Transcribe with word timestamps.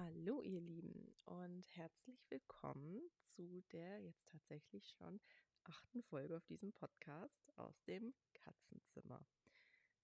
Hallo 0.00 0.42
ihr 0.42 0.60
Lieben 0.60 1.12
und 1.24 1.64
herzlich 1.74 2.24
willkommen 2.30 3.10
zu 3.34 3.64
der 3.72 3.98
jetzt 3.98 4.28
tatsächlich 4.28 4.88
schon 4.90 5.20
achten 5.64 6.04
Folge 6.04 6.36
auf 6.36 6.46
diesem 6.46 6.72
Podcast 6.72 7.52
aus 7.58 7.82
dem 7.82 8.14
Katzenzimmer. 8.32 9.26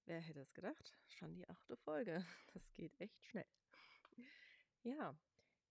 Wer 0.05 0.19
hätte 0.19 0.41
es 0.41 0.53
gedacht? 0.53 0.99
Schon 1.07 1.37
die 1.37 1.49
achte 1.49 1.77
Folge. 1.77 2.27
Das 2.55 2.73
geht 2.73 3.01
echt 3.01 3.25
schnell. 3.25 3.47
Ja, 4.83 5.17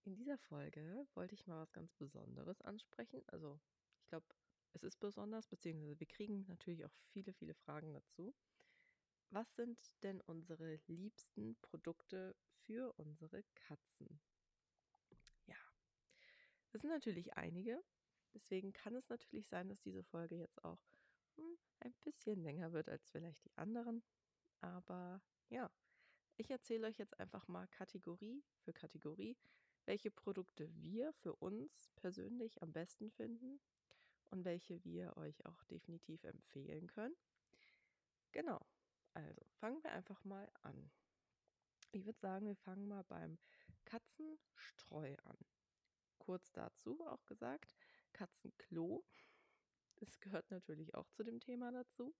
in 0.05 0.15
dieser 0.15 0.37
Folge 0.37 1.05
wollte 1.15 1.35
ich 1.35 1.45
mal 1.45 1.59
was 1.59 1.73
ganz 1.73 1.91
Besonderes 1.91 2.61
ansprechen. 2.61 3.23
Also 3.27 3.59
ich 3.99 4.07
glaube, 4.07 4.27
es 4.71 4.83
ist 4.83 5.01
besonders, 5.01 5.49
beziehungsweise 5.49 5.99
wir 5.99 6.07
kriegen 6.07 6.45
natürlich 6.47 6.85
auch 6.85 6.93
viele, 7.11 7.33
viele 7.33 7.55
Fragen 7.55 7.91
dazu. 7.91 8.33
Was 9.33 9.55
sind 9.55 9.79
denn 10.03 10.21
unsere 10.21 10.75
liebsten 10.85 11.55
Produkte 11.63 12.35
für 12.61 12.93
unsere 12.97 13.41
Katzen? 13.55 14.21
Ja, 15.47 15.55
es 16.71 16.81
sind 16.81 16.91
natürlich 16.91 17.35
einige. 17.35 17.83
Deswegen 18.35 18.73
kann 18.73 18.93
es 18.95 19.09
natürlich 19.09 19.47
sein, 19.47 19.69
dass 19.69 19.81
diese 19.81 20.03
Folge 20.03 20.37
jetzt 20.37 20.63
auch 20.63 20.77
hm, 21.37 21.57
ein 21.79 21.93
bisschen 22.03 22.43
länger 22.43 22.73
wird 22.73 22.87
als 22.89 23.09
vielleicht 23.09 23.43
die 23.43 23.57
anderen. 23.57 24.03
Aber 24.61 25.19
ja, 25.49 25.71
ich 26.37 26.51
erzähle 26.51 26.85
euch 26.85 26.99
jetzt 26.99 27.19
einfach 27.19 27.47
mal 27.47 27.67
Kategorie 27.69 28.43
für 28.59 28.71
Kategorie, 28.71 29.35
welche 29.85 30.11
Produkte 30.11 30.69
wir 30.75 31.11
für 31.11 31.33
uns 31.37 31.89
persönlich 31.95 32.61
am 32.61 32.71
besten 32.71 33.09
finden 33.09 33.59
und 34.29 34.45
welche 34.45 34.83
wir 34.83 35.17
euch 35.17 35.43
auch 35.47 35.63
definitiv 35.63 36.23
empfehlen 36.23 36.85
können. 36.85 37.15
Genau, 38.31 38.59
also 39.13 39.41
fangen 39.59 39.83
wir 39.83 39.91
einfach 39.91 40.23
mal 40.23 40.51
an. 40.61 40.91
Ich 41.91 42.05
würde 42.05 42.19
sagen, 42.19 42.47
wir 42.47 42.55
fangen 42.55 42.87
mal 42.87 43.03
beim 43.03 43.37
Katzenstreu 43.85 45.15
an. 45.23 45.37
Kurz 46.17 46.51
dazu 46.51 47.05
auch 47.07 47.25
gesagt, 47.25 47.75
Katzenklo. 48.13 49.05
Das 49.97 50.19
gehört 50.19 50.49
natürlich 50.49 50.95
auch 50.95 51.07
zu 51.11 51.23
dem 51.23 51.39
Thema 51.39 51.71
dazu. 51.71 52.17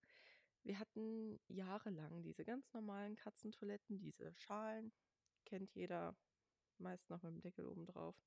Wir 0.61 0.79
hatten 0.79 1.41
jahrelang 1.47 2.21
diese 2.21 2.45
ganz 2.45 2.71
normalen 2.71 3.15
Katzentoiletten, 3.15 3.97
diese 3.97 4.33
Schalen, 4.35 4.93
kennt 5.43 5.73
jeder, 5.73 6.15
meist 6.77 7.09
noch 7.09 7.23
mit 7.23 7.33
dem 7.33 7.41
Deckel 7.41 7.65
oben 7.65 7.85
drauf. 7.85 8.23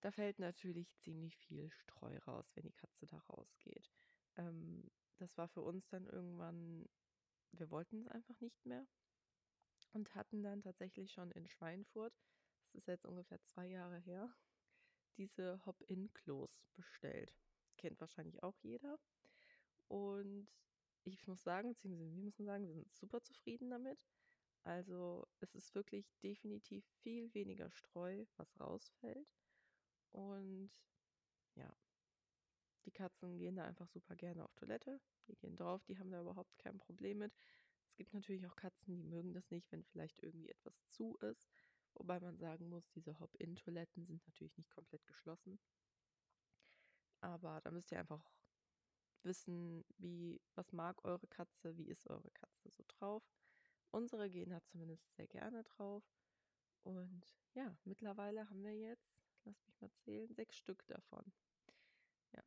Da 0.00 0.10
fällt 0.10 0.38
natürlich 0.38 0.96
ziemlich 0.96 1.36
viel 1.36 1.70
Streu 1.70 2.18
raus, 2.18 2.50
wenn 2.56 2.64
die 2.64 2.72
Katze 2.72 3.06
da 3.06 3.18
rausgeht. 3.18 3.92
Ähm, 4.36 4.90
das 5.16 5.36
war 5.36 5.48
für 5.48 5.62
uns 5.62 5.88
dann 5.88 6.06
irgendwann 6.06 6.88
wir 7.52 7.70
wollten 7.70 8.00
es 8.00 8.08
einfach 8.08 8.38
nicht 8.40 8.64
mehr 8.66 8.86
und 9.92 10.14
hatten 10.14 10.42
dann 10.42 10.62
tatsächlich 10.62 11.12
schon 11.12 11.30
in 11.32 11.46
Schweinfurt, 11.46 12.14
das 12.62 12.74
ist 12.74 12.88
jetzt 12.88 13.06
ungefähr 13.06 13.40
zwei 13.42 13.66
Jahre 13.66 13.98
her, 13.98 14.34
diese 15.16 15.64
Hop-In-Klos 15.66 16.64
bestellt. 16.74 17.34
Kennt 17.76 18.00
wahrscheinlich 18.00 18.42
auch 18.42 18.56
jeder. 18.60 18.98
Und 19.88 20.48
ich 21.04 21.26
muss 21.26 21.42
sagen, 21.42 21.70
beziehungsweise 21.70 22.14
wir 22.14 22.22
müssen 22.22 22.44
sagen, 22.44 22.66
wir 22.66 22.74
sind 22.74 22.92
super 22.94 23.22
zufrieden 23.22 23.70
damit. 23.70 24.06
Also 24.64 25.26
es 25.40 25.54
ist 25.54 25.74
wirklich 25.74 26.12
definitiv 26.22 26.84
viel 27.02 27.32
weniger 27.32 27.70
Streu, 27.70 28.26
was 28.36 28.60
rausfällt. 28.60 29.34
Und 30.10 30.70
ja, 31.54 31.74
die 32.84 32.90
Katzen 32.90 33.38
gehen 33.38 33.56
da 33.56 33.64
einfach 33.64 33.88
super 33.88 34.14
gerne 34.16 34.44
auf 34.44 34.54
Toilette. 34.54 35.00
Die 35.28 35.36
gehen 35.36 35.56
drauf, 35.56 35.84
die 35.84 35.98
haben 35.98 36.10
da 36.10 36.20
überhaupt 36.20 36.58
kein 36.58 36.78
Problem 36.78 37.18
mit. 37.18 37.32
Es 37.86 37.96
gibt 37.96 38.14
natürlich 38.14 38.46
auch 38.46 38.56
Katzen, 38.56 38.96
die 38.96 39.02
mögen 39.02 39.32
das 39.32 39.50
nicht, 39.50 39.70
wenn 39.72 39.84
vielleicht 39.84 40.22
irgendwie 40.22 40.48
etwas 40.48 40.84
zu 40.86 41.16
ist. 41.18 41.48
Wobei 41.94 42.20
man 42.20 42.38
sagen 42.38 42.68
muss, 42.68 42.88
diese 42.90 43.18
Hop-In-Toiletten 43.18 44.06
sind 44.06 44.26
natürlich 44.26 44.56
nicht 44.56 44.70
komplett 44.70 45.06
geschlossen. 45.06 45.58
Aber 47.20 47.60
da 47.60 47.70
müsst 47.70 47.90
ihr 47.90 47.98
einfach 47.98 48.30
wissen, 49.22 49.84
wie, 49.98 50.40
was 50.54 50.72
mag 50.72 51.04
eure 51.04 51.26
Katze, 51.26 51.76
wie 51.76 51.88
ist 51.88 52.08
eure 52.08 52.30
Katze 52.30 52.70
so 52.70 52.84
drauf. 52.86 53.22
Unsere 53.90 54.30
gehen 54.30 54.50
da 54.50 54.62
zumindest 54.62 55.12
sehr 55.14 55.26
gerne 55.26 55.64
drauf. 55.64 56.04
Und 56.84 57.34
ja, 57.54 57.76
mittlerweile 57.84 58.48
haben 58.48 58.62
wir 58.62 58.74
jetzt, 58.74 59.20
lasst 59.44 59.66
mich 59.66 59.80
mal 59.80 59.90
zählen, 59.92 60.32
sechs 60.34 60.56
Stück 60.56 60.86
davon. 60.86 61.32
Ja, 62.32 62.44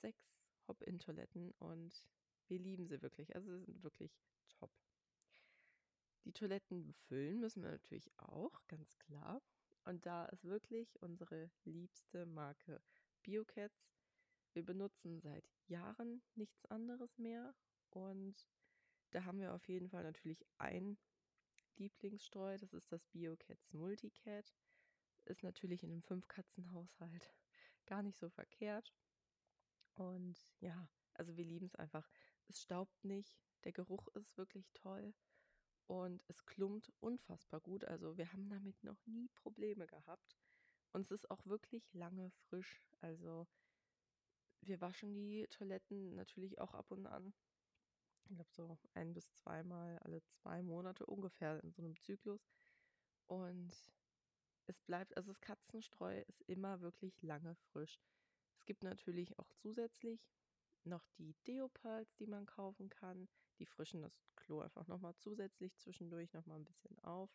sechs 0.00 0.41
Hop-In-Toiletten 0.68 1.52
und 1.58 2.06
wir 2.48 2.58
lieben 2.58 2.86
sie 2.86 3.00
wirklich. 3.02 3.34
Also 3.34 3.50
sie 3.50 3.64
sind 3.64 3.82
wirklich 3.82 4.20
top. 4.48 4.70
Die 6.24 6.32
Toiletten 6.32 6.86
befüllen 6.86 7.40
müssen 7.40 7.62
wir 7.62 7.70
natürlich 7.70 8.10
auch, 8.18 8.52
ganz 8.68 8.98
klar. 8.98 9.42
Und 9.84 10.06
da 10.06 10.26
ist 10.26 10.44
wirklich 10.44 11.00
unsere 11.02 11.50
liebste 11.64 12.26
Marke 12.26 12.80
BioCats. 13.22 13.92
Wir 14.52 14.64
benutzen 14.64 15.20
seit 15.20 15.44
Jahren 15.66 16.22
nichts 16.34 16.66
anderes 16.66 17.18
mehr. 17.18 17.54
Und 17.90 18.46
da 19.10 19.24
haben 19.24 19.40
wir 19.40 19.54
auf 19.54 19.66
jeden 19.68 19.88
Fall 19.90 20.04
natürlich 20.04 20.46
ein 20.58 20.98
Lieblingsstreu. 21.76 22.56
Das 22.58 22.72
ist 22.72 22.92
das 22.92 23.06
BioCats 23.06 23.72
Multicat. 23.72 24.54
Ist 25.24 25.42
natürlich 25.42 25.82
in 25.82 25.90
einem 25.90 26.02
Fünf-Katzen-Haushalt 26.02 27.34
gar 27.86 28.02
nicht 28.02 28.18
so 28.18 28.28
verkehrt. 28.28 28.92
Und 29.94 30.38
ja, 30.60 30.88
also 31.14 31.36
wir 31.36 31.44
lieben 31.44 31.66
es 31.66 31.76
einfach. 31.76 32.08
Es 32.48 32.60
staubt 32.60 33.04
nicht, 33.04 33.38
der 33.64 33.72
Geruch 33.72 34.08
ist 34.08 34.36
wirklich 34.36 34.70
toll 34.72 35.14
und 35.86 36.22
es 36.28 36.44
klumpt 36.46 36.92
unfassbar 37.00 37.60
gut. 37.60 37.84
Also 37.84 38.16
wir 38.16 38.32
haben 38.32 38.48
damit 38.48 38.82
noch 38.82 39.04
nie 39.06 39.28
Probleme 39.28 39.86
gehabt. 39.86 40.36
Und 40.92 41.02
es 41.02 41.10
ist 41.10 41.30
auch 41.30 41.44
wirklich 41.46 41.92
lange 41.94 42.30
frisch. 42.30 42.82
Also 43.00 43.46
wir 44.60 44.80
waschen 44.80 45.14
die 45.14 45.46
Toiletten 45.48 46.14
natürlich 46.14 46.60
auch 46.60 46.74
ab 46.74 46.90
und 46.90 47.06
an. 47.06 47.32
Ich 48.24 48.34
glaube 48.34 48.50
so 48.52 48.78
ein 48.94 49.12
bis 49.12 49.32
zweimal 49.34 49.98
alle 50.00 50.22
zwei 50.24 50.62
Monate 50.62 51.04
ungefähr 51.06 51.62
in 51.62 51.72
so 51.72 51.82
einem 51.82 51.98
Zyklus. 51.98 52.46
Und 53.26 53.72
es 54.66 54.80
bleibt, 54.80 55.16
also 55.16 55.32
das 55.32 55.40
Katzenstreu 55.40 56.20
ist 56.28 56.42
immer 56.42 56.80
wirklich 56.80 57.20
lange 57.22 57.54
frisch. 57.54 58.00
Es 58.62 58.66
gibt 58.66 58.84
natürlich 58.84 59.36
auch 59.40 59.50
zusätzlich 59.54 60.30
noch 60.84 61.04
die 61.18 61.34
Deo-Pearls, 61.48 62.14
die 62.14 62.28
man 62.28 62.46
kaufen 62.46 62.88
kann. 62.88 63.28
Die 63.58 63.66
frischen 63.66 64.02
das 64.02 64.22
Klo 64.36 64.60
einfach 64.60 64.86
nochmal 64.86 65.16
zusätzlich 65.16 65.74
zwischendurch 65.74 66.32
nochmal 66.32 66.60
ein 66.60 66.64
bisschen 66.64 66.96
auf. 67.00 67.28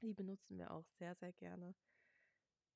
Die 0.00 0.12
benutzen 0.12 0.58
wir 0.58 0.72
auch 0.72 0.88
sehr, 0.88 1.14
sehr 1.14 1.32
gerne. 1.32 1.76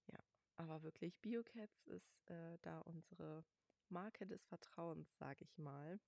Ja, 0.06 0.20
aber 0.54 0.84
wirklich, 0.84 1.18
BioCats 1.18 1.88
ist 1.88 2.30
äh, 2.30 2.58
da 2.62 2.78
unsere 2.82 3.44
Marke 3.88 4.24
des 4.24 4.44
Vertrauens, 4.44 5.16
sage 5.16 5.42
ich 5.42 5.58
mal. 5.58 5.98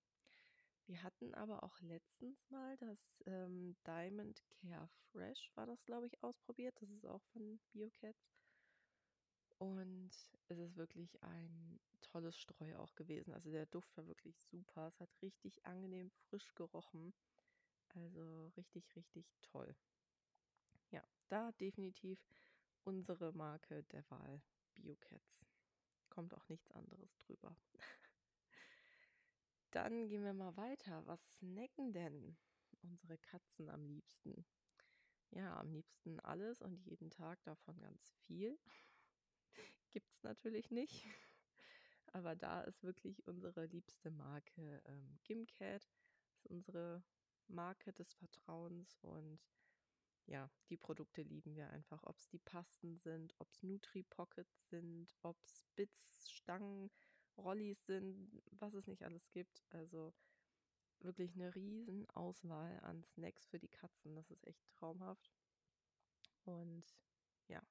Wir 0.87 1.03
hatten 1.03 1.34
aber 1.34 1.65
auch 1.65 1.81
letztens 1.81 2.49
mal 2.49 2.77
das 2.77 3.25
ähm, 3.27 3.75
Diamond 3.84 4.41
Care 4.50 4.88
Fresh, 5.11 5.50
war 5.56 5.67
das, 5.67 5.84
glaube 5.84 6.06
ich, 6.06 6.22
ausprobiert. 6.22 6.81
Das 6.81 6.91
ist 6.91 7.06
auch 7.06 7.25
von 7.32 7.59
BioCats. 7.72 8.31
Und 9.60 10.10
es 10.48 10.59
ist 10.59 10.76
wirklich 10.76 11.22
ein 11.22 11.78
tolles 12.00 12.34
Streu 12.38 12.78
auch 12.78 12.94
gewesen. 12.94 13.34
Also 13.34 13.50
der 13.50 13.66
Duft 13.66 13.94
war 13.94 14.06
wirklich 14.06 14.41
super. 14.41 14.87
Es 14.88 14.98
hat 15.00 15.10
richtig 15.21 15.66
angenehm 15.66 16.10
frisch 16.28 16.54
gerochen. 16.54 17.12
Also 17.88 18.47
richtig, 18.56 18.97
richtig 18.97 19.26
toll. 19.43 19.76
Ja, 20.91 21.04
da 21.28 21.53
definitiv 21.53 22.19
unsere 22.84 23.34
Marke 23.34 23.82
der 23.93 24.09
Wahl. 24.10 24.41
BioCats. 24.72 25.47
Kommt 26.09 26.32
auch 26.32 26.49
nichts 26.49 26.72
anderes 26.72 27.15
drüber. 27.19 27.54
Dann 29.72 30.09
gehen 30.09 30.25
wir 30.25 30.32
mal 30.32 30.56
weiter. 30.56 31.06
Was 31.06 31.20
snacken 31.32 31.93
denn 31.93 32.38
unsere 32.81 33.19
Katzen 33.19 33.69
am 33.69 33.84
liebsten? 33.84 34.47
Ja, 35.32 35.60
am 35.60 35.70
liebsten 35.70 36.19
alles 36.20 36.62
und 36.62 36.81
jeden 36.87 37.11
Tag 37.11 37.43
davon 37.44 37.79
ganz 37.79 38.11
viel. 38.26 38.58
Gibt 39.90 40.12
es 40.12 40.22
natürlich 40.22 40.70
nicht. 40.70 41.04
Aber 42.12 42.34
da 42.34 42.62
ist 42.62 42.82
wirklich 42.82 43.26
unsere 43.26 43.66
liebste 43.66 44.10
Marke 44.10 44.82
ähm, 44.87 45.19
Gimcat. 45.25 45.82
Das 45.84 46.40
ist 46.40 46.46
unsere 46.46 47.02
Marke 47.48 47.92
des 47.92 48.12
Vertrauens 48.14 48.96
und 49.02 49.40
ja, 50.26 50.48
die 50.69 50.76
Produkte 50.76 51.22
lieben 51.22 51.56
wir 51.56 51.69
einfach. 51.70 52.02
Ob 52.04 52.16
es 52.19 52.28
die 52.28 52.38
Pasten 52.38 52.96
sind, 52.96 53.34
ob 53.38 53.50
es 53.50 53.62
Nutri-Pockets 53.62 54.69
sind, 54.69 55.16
ob 55.22 55.42
es 55.42 55.64
Bits, 55.75 56.31
Stangen, 56.31 56.90
Rollis 57.37 57.84
sind, 57.87 58.40
was 58.52 58.75
es 58.75 58.87
nicht 58.87 59.04
alles 59.04 59.31
gibt. 59.31 59.64
Also 59.70 60.12
wirklich 61.00 61.34
eine 61.34 61.54
riesen 61.54 62.08
Auswahl 62.10 62.78
an 62.81 63.02
Snacks 63.02 63.46
für 63.46 63.58
die 63.58 63.69
Katzen. 63.69 64.14
Das 64.14 64.31
ist 64.31 64.46
echt 64.46 64.69
traumhaft. 64.70 65.32
Und 66.44 66.84
ja, 67.48 67.62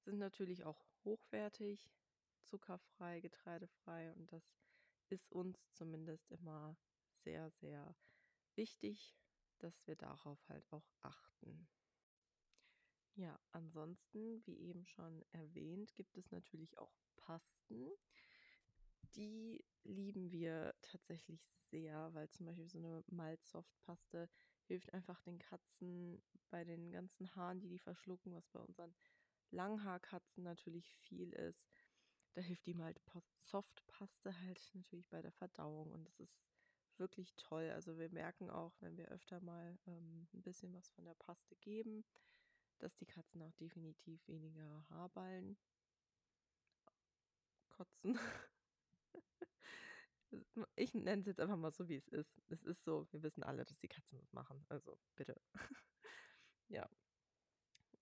sind 0.00 0.18
natürlich 0.18 0.64
auch 0.64 0.84
hochwertig, 1.04 1.90
zuckerfrei, 2.42 3.20
getreidefrei 3.20 4.12
und 4.12 4.32
das 4.32 4.56
ist 5.08 5.30
uns 5.32 5.72
zumindest 5.72 6.30
immer 6.30 6.76
sehr, 7.12 7.50
sehr 7.50 7.96
wichtig, 8.54 9.16
dass 9.58 9.86
wir 9.86 9.96
darauf 9.96 10.48
halt 10.48 10.70
auch 10.72 10.90
achten. 11.00 11.68
Ja, 13.16 13.38
ansonsten, 13.52 14.44
wie 14.44 14.58
eben 14.58 14.84
schon 14.86 15.24
erwähnt, 15.30 15.94
gibt 15.94 16.16
es 16.16 16.30
natürlich 16.32 16.76
auch 16.78 16.92
Pasten. 17.16 17.92
Die 19.14 19.64
lieben 19.84 20.32
wir 20.32 20.74
tatsächlich 20.82 21.40
sehr, 21.70 22.12
weil 22.14 22.28
zum 22.30 22.46
Beispiel 22.46 22.66
so 22.66 22.78
eine 22.78 23.04
Malzsoftpaste 23.06 24.28
hilft 24.64 24.92
einfach 24.92 25.20
den 25.20 25.38
Katzen 25.38 26.22
bei 26.50 26.64
den 26.64 26.90
ganzen 26.90 27.34
Haaren, 27.36 27.60
die 27.60 27.68
die 27.68 27.78
verschlucken, 27.78 28.34
was 28.34 28.48
bei 28.48 28.58
unseren 28.58 28.94
Langhaarkatzen 29.50 30.44
natürlich 30.44 30.94
viel 30.96 31.32
ist. 31.32 31.68
Da 32.34 32.40
hilft 32.40 32.66
die 32.66 32.74
Malzsoftpaste 32.74 34.38
halt 34.40 34.70
natürlich 34.74 35.08
bei 35.08 35.22
der 35.22 35.32
Verdauung 35.32 35.92
und 35.92 36.04
das 36.04 36.18
ist 36.20 36.38
wirklich 36.98 37.34
toll. 37.36 37.70
Also 37.70 37.98
wir 37.98 38.10
merken 38.10 38.50
auch, 38.50 38.72
wenn 38.80 38.96
wir 38.96 39.08
öfter 39.08 39.40
mal 39.40 39.78
ähm, 39.86 40.28
ein 40.34 40.42
bisschen 40.42 40.72
was 40.74 40.88
von 40.90 41.04
der 41.04 41.14
Paste 41.14 41.56
geben, 41.56 42.04
dass 42.78 42.96
die 42.96 43.06
Katzen 43.06 43.42
auch 43.42 43.52
definitiv 43.52 44.26
weniger 44.26 44.84
Haarballen 44.90 45.56
kotzen. 47.70 48.18
Ich 50.74 50.94
nenne 50.94 51.20
es 51.20 51.26
jetzt 51.26 51.38
einfach 51.38 51.56
mal 51.56 51.70
so, 51.72 51.88
wie 51.88 51.94
es 51.94 52.08
ist. 52.08 52.42
Es 52.48 52.64
ist 52.64 52.82
so, 52.82 53.06
wir 53.12 53.22
wissen 53.22 53.44
alle, 53.44 53.64
dass 53.64 53.78
die 53.78 53.86
Katzen 53.86 54.18
das 54.18 54.32
machen. 54.32 54.64
Also 54.68 54.98
bitte. 55.14 55.40
ja. 56.68 56.88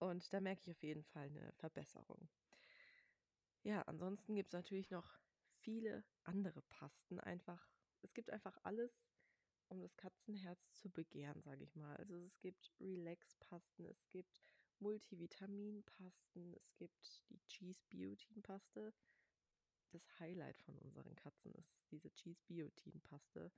Und 0.03 0.33
da 0.33 0.41
merke 0.41 0.63
ich 0.63 0.71
auf 0.71 0.83
jeden 0.83 1.05
Fall 1.05 1.27
eine 1.27 1.53
Verbesserung. 1.53 2.29
Ja, 3.63 3.83
ansonsten 3.83 4.35
gibt 4.35 4.49
es 4.49 4.55
natürlich 4.55 4.91
noch 4.91 5.21
viele 5.53 6.05
andere 6.25 6.63
Pasten. 6.63 7.21
Einfach, 7.21 7.71
es 8.03 8.13
gibt 8.13 8.31
einfach 8.31 8.59
alles, 8.65 9.05
um 9.69 9.81
das 9.81 9.97
Katzenherz 9.97 10.73
zu 10.73 10.91
begehren, 10.91 11.41
sage 11.43 11.63
ich 11.63 11.77
mal. 11.77 11.97
Also 11.97 12.17
es 12.17 12.41
gibt 12.41 12.73
Relax-Pasten, 12.81 13.87
es 13.87 14.09
gibt 14.11 14.43
Multivitamin-Pasten, 14.81 16.55
es 16.55 16.75
gibt 16.75 17.23
die 17.29 17.41
Cheese 17.47 17.83
Biotin-Paste 17.89 18.93
das 19.93 20.19
Highlight 20.19 20.59
von 20.63 20.79
unseren 20.79 21.15
Katzen 21.17 21.53
ist 21.53 21.83
diese 21.91 22.11
Cheese 22.15 22.41
Biotin 22.47 23.01
Paste. 23.03 23.53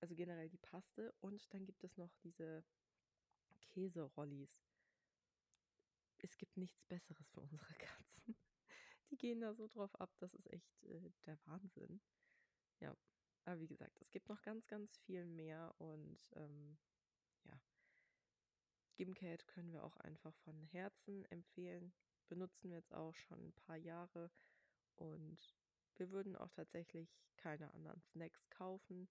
Also 0.00 0.14
generell 0.14 0.48
die 0.48 0.58
Paste 0.58 1.14
und 1.20 1.52
dann 1.54 1.64
gibt 1.64 1.82
es 1.82 1.96
noch 1.96 2.14
diese 2.22 2.62
Käserollis. 3.60 4.60
Es 6.22 6.36
gibt 6.38 6.56
nichts 6.56 6.84
Besseres 6.84 7.28
für 7.30 7.40
unsere 7.40 7.74
Katzen. 7.78 8.36
Die 9.10 9.18
gehen 9.18 9.40
da 9.40 9.52
so 9.54 9.68
drauf 9.68 9.94
ab, 10.00 10.10
das 10.18 10.34
ist 10.34 10.50
echt 10.50 10.82
äh, 10.84 11.10
der 11.26 11.38
Wahnsinn. 11.46 12.00
Ja, 12.80 12.96
aber 13.44 13.60
wie 13.60 13.66
gesagt, 13.66 14.00
es 14.00 14.10
gibt 14.10 14.28
noch 14.28 14.40
ganz, 14.42 14.66
ganz 14.66 14.96
viel 14.98 15.26
mehr 15.26 15.74
und 15.78 16.30
ähm, 16.34 16.78
ja, 17.44 17.60
Gimcat 18.96 19.46
können 19.48 19.72
wir 19.72 19.84
auch 19.84 19.96
einfach 19.98 20.34
von 20.38 20.62
Herzen 20.62 21.24
empfehlen. 21.26 21.92
Benutzen 22.28 22.70
wir 22.70 22.78
jetzt 22.78 22.94
auch 22.94 23.14
schon 23.16 23.48
ein 23.48 23.52
paar 23.52 23.76
Jahre 23.76 24.30
und 24.94 25.38
wir 25.96 26.10
würden 26.10 26.36
auch 26.36 26.50
tatsächlich 26.50 27.20
keine 27.36 27.74
anderen 27.74 28.00
Snacks 28.00 28.48
kaufen 28.48 29.08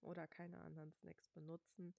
oder 0.00 0.28
keine 0.28 0.60
anderen 0.60 0.92
Snacks 0.92 1.28
benutzen. 1.30 1.94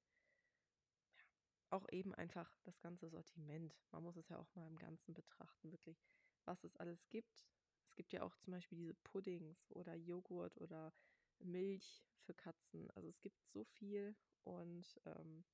Auch 1.72 1.88
eben 1.92 2.14
einfach 2.16 2.54
das 2.64 2.82
ganze 2.82 3.10
Sortiment. 3.10 3.80
Man 3.92 4.04
muss 4.04 4.18
es 4.18 4.28
ja 4.28 4.38
auch 4.38 4.54
mal 4.56 4.68
im 4.68 4.78
Ganzen 4.78 5.14
betrachten, 5.14 5.72
wirklich, 5.72 6.04
was 6.44 6.66
es 6.66 6.76
alles 6.76 7.10
gibt. 7.10 7.48
Es 7.88 7.96
gibt 7.96 8.12
ja 8.12 8.24
auch 8.24 8.36
zum 8.36 8.52
Beispiel 8.52 8.78
diese 8.78 8.94
Puddings 8.94 9.72
oder 9.72 9.96
Joghurt 9.96 10.60
oder 10.60 10.94
Milch 11.40 12.04
für 12.20 12.34
Katzen. 12.34 12.92
Also 12.92 13.08
es 13.08 13.22
gibt 13.22 13.42
so 13.46 13.64
viel 13.64 14.16
und 14.44 15.00
ähm, 15.06 15.46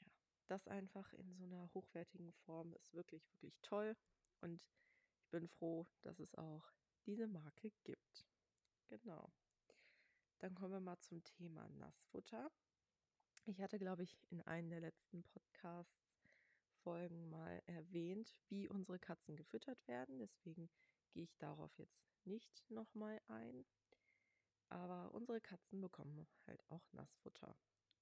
ja, 0.00 0.06
das 0.46 0.68
einfach 0.68 1.12
in 1.12 1.34
so 1.34 1.44
einer 1.44 1.70
hochwertigen 1.74 2.32
Form 2.32 2.72
ist 2.72 2.94
wirklich, 2.94 3.30
wirklich 3.32 3.58
toll. 3.60 3.94
Und 4.40 4.54
ich 4.54 5.28
bin 5.28 5.48
froh, 5.48 5.86
dass 6.00 6.18
es 6.18 6.34
auch 6.34 6.72
diese 7.04 7.26
Marke 7.26 7.72
gibt. 7.84 8.26
Genau. 8.88 9.30
Dann 10.38 10.54
kommen 10.54 10.72
wir 10.72 10.80
mal 10.80 10.98
zum 11.00 11.22
Thema 11.24 11.68
Nassfutter. 11.68 12.50
Ich 13.48 13.62
hatte, 13.62 13.78
glaube 13.78 14.02
ich, 14.02 14.18
in 14.30 14.42
einem 14.42 14.70
der 14.70 14.80
letzten 14.80 15.22
Podcasts-Folgen 15.22 17.30
mal 17.30 17.62
erwähnt, 17.66 18.36
wie 18.48 18.68
unsere 18.68 18.98
Katzen 18.98 19.36
gefüttert 19.36 19.86
werden. 19.86 20.18
Deswegen 20.18 20.68
gehe 21.12 21.22
ich 21.22 21.38
darauf 21.38 21.70
jetzt 21.78 22.02
nicht 22.24 22.68
nochmal 22.70 23.20
ein. 23.28 23.64
Aber 24.68 25.14
unsere 25.14 25.40
Katzen 25.40 25.80
bekommen 25.80 26.26
halt 26.48 26.60
auch 26.70 26.92
Nassfutter. 26.92 27.56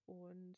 Und 0.06 0.56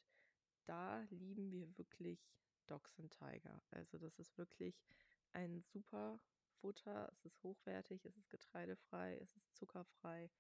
da 0.67 1.01
lieben 1.11 1.51
wir 1.51 1.77
wirklich 1.77 2.21
Dogs 2.69 2.97
and 3.01 3.13
Tiger. 3.13 3.61
Also 3.73 3.99
das 3.99 4.21
ist 4.21 4.39
wirklich 4.39 4.85
ein 5.33 5.63
super 5.63 6.21
Futter, 6.61 7.11
es 7.13 7.25
ist 7.25 7.43
hochwertig, 7.43 8.05
es 8.05 8.17
ist 8.17 8.31
getreidefrei, 8.31 9.19
es 9.21 9.35
ist 9.35 9.53
zuckerfrei. 9.57 10.31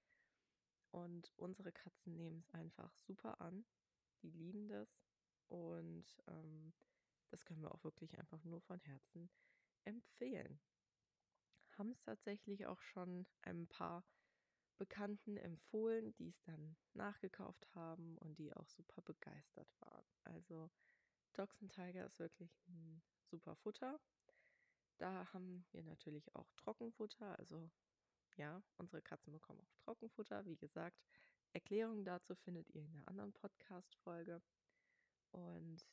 Und 0.92 1.32
unsere 1.36 1.72
Katzen 1.72 2.14
nehmen 2.14 2.38
es 2.38 2.48
einfach 2.50 2.96
super 2.96 3.40
an. 3.40 3.64
Die 4.22 4.30
lieben 4.30 4.68
das. 4.68 4.88
Und 5.48 6.06
ähm, 6.26 6.72
das 7.30 7.44
können 7.44 7.62
wir 7.62 7.72
auch 7.72 7.84
wirklich 7.84 8.18
einfach 8.18 8.42
nur 8.44 8.60
von 8.60 8.80
Herzen 8.80 9.30
empfehlen. 9.84 10.60
Haben 11.78 11.90
es 11.90 12.02
tatsächlich 12.02 12.66
auch 12.66 12.80
schon 12.80 13.26
ein 13.42 13.66
paar 13.66 14.04
Bekannten 14.78 15.36
empfohlen, 15.36 16.12
die 16.14 16.28
es 16.28 16.42
dann 16.42 16.76
nachgekauft 16.94 17.74
haben 17.74 18.18
und 18.18 18.38
die 18.38 18.54
auch 18.54 18.68
super 18.68 19.02
begeistert 19.02 19.68
waren. 19.80 20.04
Also 20.24 20.70
and 21.60 21.72
Tiger 21.72 22.06
ist 22.06 22.18
wirklich 22.18 22.50
ein 22.68 23.02
super 23.24 23.56
Futter. 23.56 24.00
Da 24.98 25.30
haben 25.32 25.66
wir 25.72 25.82
natürlich 25.82 26.34
auch 26.34 26.50
Trockenfutter. 26.56 27.38
Also 27.38 27.70
ja, 28.36 28.62
unsere 28.76 29.02
Katzen 29.02 29.32
bekommen 29.32 29.60
auch 29.60 29.74
Trockenfutter. 29.84 30.46
Wie 30.46 30.56
gesagt, 30.56 31.02
Erklärungen 31.56 32.04
dazu 32.04 32.34
findet 32.34 32.68
ihr 32.74 32.84
in 32.84 32.92
der 32.92 33.08
anderen 33.08 33.32
Podcast-Folge. 33.32 34.42
Und 35.30 35.88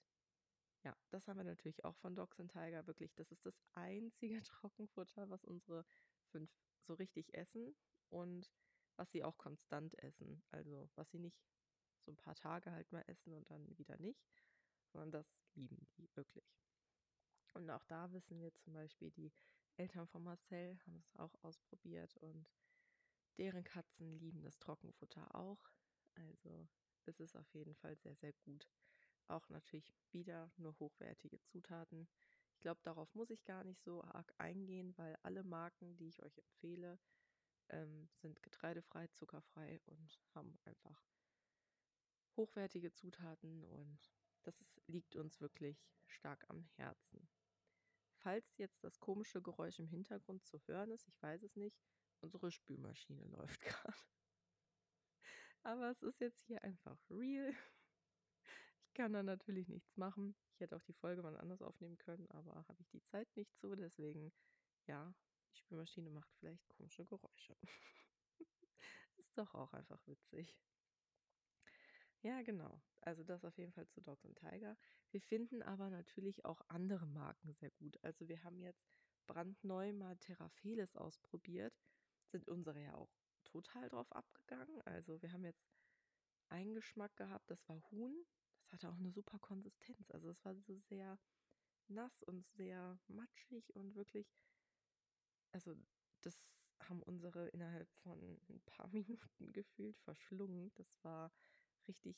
ja, 0.83 0.93
das 1.09 1.25
haben 1.25 1.37
wir 1.37 1.45
natürlich 1.45 1.85
auch 1.85 1.95
von 1.95 2.15
Dogs 2.15 2.37
and 2.41 2.51
Tiger. 2.51 2.85
Wirklich, 2.85 3.15
das 3.15 3.31
ist 3.31 3.45
das 3.45 3.57
einzige 3.71 4.41
Trockenfutter, 4.43 5.29
was 5.29 5.45
unsere 5.45 5.85
fünf 6.25 6.51
so 6.81 6.95
richtig 6.95 7.33
essen 7.33 7.73
und 8.09 8.51
was 8.97 9.09
sie 9.11 9.23
auch 9.23 9.37
konstant 9.37 9.97
essen. 9.99 10.43
Also 10.51 10.89
was 10.95 11.09
sie 11.11 11.19
nicht 11.19 11.41
so 12.01 12.11
ein 12.11 12.17
paar 12.17 12.35
Tage 12.35 12.73
halt 12.73 12.91
mal 12.91 13.05
essen 13.07 13.33
und 13.33 13.49
dann 13.49 13.65
wieder 13.77 13.97
nicht, 13.99 14.27
sondern 14.91 15.11
das 15.11 15.45
lieben 15.55 15.87
die 15.97 16.09
wirklich. 16.13 16.59
Und 17.53 17.69
auch 17.69 17.85
da 17.85 18.11
wissen 18.11 18.41
wir 18.41 18.53
zum 18.55 18.73
Beispiel, 18.73 19.11
die 19.11 19.31
Eltern 19.77 20.07
von 20.07 20.25
Marcel 20.25 20.77
haben 20.85 20.97
es 20.97 21.15
auch 21.15 21.33
ausprobiert 21.41 22.17
und 22.17 22.49
deren 23.37 23.63
Katzen 23.63 24.17
lieben 24.19 24.41
das 24.41 24.59
Trockenfutter 24.59 25.35
auch. 25.35 25.69
Also 26.15 26.67
es 27.05 27.19
ist 27.19 27.35
auf 27.35 27.53
jeden 27.53 27.75
Fall 27.75 27.95
sehr, 27.97 28.15
sehr 28.15 28.33
gut. 28.33 28.67
Auch 29.27 29.49
natürlich 29.49 29.93
wieder 30.11 30.51
nur 30.57 30.77
hochwertige 30.79 31.41
Zutaten. 31.41 32.07
Ich 32.53 32.59
glaube, 32.59 32.81
darauf 32.83 33.13
muss 33.15 33.29
ich 33.29 33.43
gar 33.45 33.63
nicht 33.63 33.81
so 33.83 34.03
arg 34.03 34.33
eingehen, 34.37 34.93
weil 34.97 35.17
alle 35.23 35.43
Marken, 35.43 35.95
die 35.97 36.07
ich 36.07 36.21
euch 36.23 36.37
empfehle, 36.37 36.99
ähm, 37.69 38.09
sind 38.15 38.41
getreidefrei, 38.43 39.07
zuckerfrei 39.07 39.81
und 39.85 40.19
haben 40.33 40.57
einfach 40.65 41.03
hochwertige 42.35 42.91
Zutaten 42.91 43.63
und 43.63 44.11
das 44.43 44.59
ist, 44.59 44.81
liegt 44.87 45.15
uns 45.15 45.39
wirklich 45.39 45.89
stark 46.07 46.45
am 46.49 46.63
Herzen. 46.75 47.27
Falls 48.15 48.57
jetzt 48.57 48.83
das 48.83 48.99
komische 48.99 49.41
Geräusch 49.41 49.79
im 49.79 49.87
Hintergrund 49.87 50.45
zu 50.45 50.59
hören 50.67 50.91
ist, 50.91 51.07
ich 51.07 51.21
weiß 51.21 51.43
es 51.43 51.55
nicht, 51.55 51.81
unsere 52.23 52.51
Spülmaschine 52.51 53.25
läuft 53.25 53.61
gerade. 53.63 53.97
Aber 55.63 55.89
es 55.89 56.01
ist 56.01 56.19
jetzt 56.19 56.43
hier 56.45 56.63
einfach 56.63 56.97
real. 57.09 57.53
Ich 58.85 58.93
kann 58.93 59.13
da 59.13 59.23
natürlich 59.23 59.69
nichts 59.69 59.97
machen. 59.97 60.35
Ich 60.53 60.59
hätte 60.59 60.75
auch 60.75 60.81
die 60.83 60.93
Folge 60.93 61.23
mal 61.23 61.37
anders 61.37 61.61
aufnehmen 61.61 61.97
können, 61.97 62.29
aber 62.31 62.65
habe 62.67 62.81
ich 62.81 62.89
die 62.89 63.01
Zeit 63.01 63.33
nicht 63.35 63.55
zu. 63.57 63.75
Deswegen, 63.75 64.33
ja, 64.87 65.13
die 65.51 65.57
Spülmaschine 65.57 66.09
macht 66.09 66.31
vielleicht 66.35 66.67
komische 66.67 67.05
Geräusche. 67.05 67.57
ist 69.17 69.37
doch 69.37 69.53
auch 69.55 69.73
einfach 69.73 70.05
witzig. 70.07 70.59
Ja, 72.21 72.41
genau. 72.41 72.81
Also 73.01 73.23
das 73.23 73.43
auf 73.43 73.57
jeden 73.57 73.73
Fall 73.73 73.87
zu 73.87 74.01
Dogs 74.01 74.25
and 74.25 74.37
Tiger. 74.37 74.77
Wir 75.11 75.21
finden 75.21 75.61
aber 75.61 75.89
natürlich 75.89 76.45
auch 76.45 76.61
andere 76.69 77.05
Marken 77.05 77.51
sehr 77.51 77.71
gut. 77.71 77.97
Also 78.01 78.27
wir 78.29 78.43
haben 78.43 78.61
jetzt 78.61 78.85
brandneu 79.27 79.91
mal 79.93 80.17
Terrapheles 80.17 80.95
ausprobiert. 80.95 81.73
Sind 82.33 82.49
unsere 82.49 82.81
ja 82.81 82.95
auch 82.95 83.11
total 83.43 83.89
drauf 83.89 84.11
abgegangen. 84.11 84.81
Also 84.85 85.21
wir 85.21 85.31
haben 85.31 85.45
jetzt 85.45 85.69
einen 86.49 86.73
Geschmack 86.73 87.15
gehabt, 87.15 87.51
das 87.51 87.69
war 87.69 87.79
Huhn. 87.91 88.25
Das 88.57 88.73
hatte 88.73 88.89
auch 88.89 88.97
eine 88.97 89.11
super 89.11 89.37
Konsistenz. 89.37 90.09
Also 90.09 90.31
es 90.31 90.43
war 90.43 90.55
so 90.55 90.79
sehr 90.79 91.19
nass 91.89 92.23
und 92.23 92.47
sehr 92.47 92.97
matschig 93.07 93.75
und 93.75 93.93
wirklich, 93.93 94.27
also 95.51 95.77
das 96.21 96.73
haben 96.79 97.03
unsere 97.03 97.49
innerhalb 97.49 97.87
von 98.01 98.19
ein 98.49 98.61
paar 98.65 98.87
Minuten 98.91 99.53
gefühlt 99.53 99.99
verschlungen. 99.99 100.71
Das 100.73 101.03
war 101.03 101.31
richtig, 101.87 102.17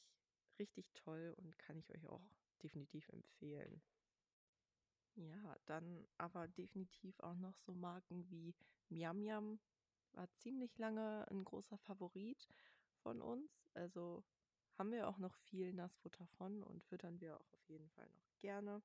richtig 0.59 0.93
toll 0.93 1.33
und 1.35 1.59
kann 1.59 1.77
ich 1.77 1.93
euch 1.93 2.07
auch 2.07 2.23
definitiv 2.63 3.09
empfehlen. 3.09 3.81
Ja, 5.17 5.57
dann 5.65 6.07
aber 6.17 6.47
definitiv 6.47 7.19
auch 7.19 7.35
noch 7.35 7.57
so 7.57 7.73
Marken 7.73 8.29
wie 8.29 8.55
Miam 8.89 9.19
Miam 9.19 9.59
war 10.15 10.31
ziemlich 10.33 10.77
lange 10.77 11.25
ein 11.29 11.43
großer 11.43 11.77
Favorit 11.77 12.47
von 13.03 13.21
uns. 13.21 13.67
Also 13.73 14.23
haben 14.77 14.91
wir 14.91 15.07
auch 15.07 15.17
noch 15.17 15.35
viel 15.35 15.73
Nassfutter 15.73 16.27
von 16.27 16.63
und 16.63 16.83
füttern 16.83 17.19
wir 17.19 17.37
auch 17.39 17.53
auf 17.53 17.69
jeden 17.69 17.89
Fall 17.89 18.09
noch 18.09 18.37
gerne. 18.39 18.81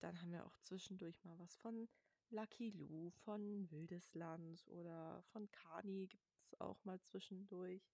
Dann 0.00 0.20
haben 0.20 0.32
wir 0.32 0.46
auch 0.46 0.56
zwischendurch 0.58 1.22
mal 1.24 1.38
was 1.38 1.56
von 1.56 1.88
Lucky 2.30 2.70
Lou, 2.70 3.10
von 3.10 3.70
Wildesland 3.70 4.66
oder 4.68 5.22
von 5.32 5.50
Kani 5.50 6.06
gibt 6.06 6.30
es 6.38 6.60
auch 6.60 6.84
mal 6.84 7.00
zwischendurch 7.00 7.90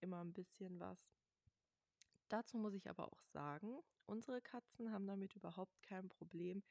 immer 0.00 0.20
ein 0.22 0.32
bisschen 0.32 0.78
was. 0.78 1.10
Dazu 2.28 2.58
muss 2.58 2.74
ich 2.74 2.88
aber 2.90 3.12
auch 3.12 3.22
sagen, 3.22 3.80
unsere 4.06 4.42
Katzen 4.42 4.92
haben 4.92 5.06
damit 5.06 5.34
überhaupt 5.36 5.82
kein 5.82 6.08
Problem, 6.08 6.62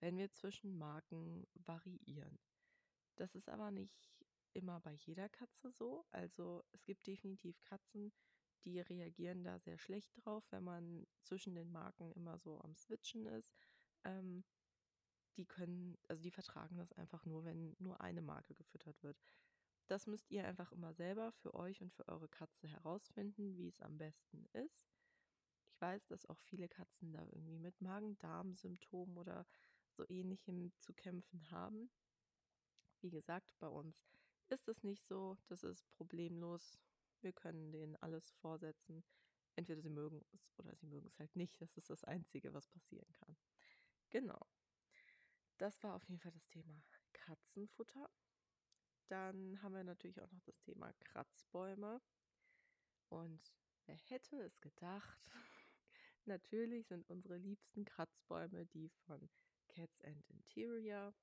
wenn 0.00 0.16
wir 0.16 0.30
zwischen 0.30 0.76
Marken 0.76 1.46
variieren. 1.54 2.38
Das 3.16 3.34
ist 3.34 3.48
aber 3.48 3.70
nicht 3.70 4.08
immer 4.52 4.80
bei 4.80 4.92
jeder 4.92 5.28
Katze 5.28 5.70
so. 5.70 6.04
Also 6.10 6.64
es 6.72 6.84
gibt 6.84 7.06
definitiv 7.06 7.62
Katzen, 7.64 8.12
die 8.64 8.80
reagieren 8.80 9.44
da 9.44 9.58
sehr 9.58 9.78
schlecht 9.78 10.12
drauf, 10.24 10.44
wenn 10.50 10.64
man 10.64 11.06
zwischen 11.22 11.54
den 11.54 11.70
Marken 11.70 12.12
immer 12.12 12.38
so 12.38 12.60
am 12.60 12.74
Switchen 12.74 13.26
ist. 13.26 13.54
Ähm, 14.04 14.44
die 15.36 15.46
können, 15.46 15.96
also 16.08 16.22
die 16.22 16.30
vertragen 16.30 16.76
das 16.76 16.92
einfach 16.92 17.24
nur, 17.24 17.44
wenn 17.44 17.76
nur 17.78 18.00
eine 18.00 18.22
Marke 18.22 18.54
gefüttert 18.54 19.02
wird. 19.02 19.16
Das 19.86 20.06
müsst 20.06 20.30
ihr 20.30 20.44
einfach 20.44 20.72
immer 20.72 20.92
selber 20.92 21.32
für 21.32 21.54
euch 21.54 21.80
und 21.80 21.92
für 21.94 22.06
eure 22.08 22.28
Katze 22.28 22.68
herausfinden, 22.68 23.56
wie 23.56 23.68
es 23.68 23.80
am 23.80 23.96
besten 23.96 24.44
ist. 24.52 24.86
Ich 25.70 25.80
weiß, 25.80 26.06
dass 26.08 26.26
auch 26.26 26.40
viele 26.40 26.68
Katzen 26.68 27.12
da 27.12 27.24
irgendwie 27.24 27.58
mit 27.58 27.80
Magen-Darm-Symptomen 27.80 29.16
oder 29.16 29.46
so 29.92 30.04
ähnlichem 30.08 30.72
zu 30.80 30.92
kämpfen 30.92 31.50
haben. 31.50 31.90
Wie 33.00 33.10
gesagt, 33.10 33.56
bei 33.58 33.68
uns 33.68 34.04
ist 34.50 34.68
es 34.68 34.82
nicht 34.82 35.06
so, 35.06 35.36
das 35.46 35.62
ist 35.62 35.88
problemlos. 35.90 36.78
Wir 37.20 37.32
können 37.32 37.72
denen 37.72 37.96
alles 37.96 38.30
vorsetzen. 38.30 39.04
Entweder 39.56 39.80
sie 39.80 39.90
mögen 39.90 40.24
es 40.32 40.52
oder 40.56 40.74
sie 40.76 40.86
mögen 40.86 41.06
es 41.06 41.18
halt 41.18 41.34
nicht. 41.34 41.60
Das 41.60 41.76
ist 41.76 41.90
das 41.90 42.04
Einzige, 42.04 42.54
was 42.54 42.68
passieren 42.68 43.12
kann. 43.12 43.36
Genau. 44.10 44.46
Das 45.58 45.82
war 45.82 45.94
auf 45.94 46.04
jeden 46.08 46.20
Fall 46.20 46.32
das 46.32 46.46
Thema 46.46 46.80
Katzenfutter. 47.12 48.08
Dann 49.08 49.60
haben 49.62 49.74
wir 49.74 49.84
natürlich 49.84 50.20
auch 50.20 50.30
noch 50.30 50.42
das 50.42 50.60
Thema 50.60 50.92
Kratzbäume. 51.00 52.00
Und 53.08 53.52
wer 53.86 53.96
hätte 53.96 54.36
es 54.42 54.60
gedacht? 54.60 55.18
natürlich 56.26 56.86
sind 56.86 57.08
unsere 57.10 57.36
liebsten 57.36 57.84
Kratzbäume 57.84 58.66
die 58.66 58.90
von 59.06 59.28
Cats 59.68 60.00
and 60.02 60.24
Interior. 60.28 61.14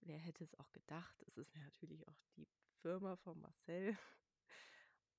Wer 0.00 0.18
hätte 0.18 0.44
es 0.44 0.54
auch 0.58 0.70
gedacht? 0.72 1.22
Es 1.26 1.36
ist 1.36 1.54
natürlich 1.56 2.06
auch 2.08 2.20
die 2.36 2.48
Firma 2.80 3.16
von 3.16 3.40
Marcel. 3.40 3.96